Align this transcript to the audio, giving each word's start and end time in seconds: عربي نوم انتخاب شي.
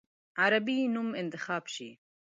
عربي 0.41 0.79
نوم 0.95 1.09
انتخاب 1.21 1.63
شي. 1.75 1.89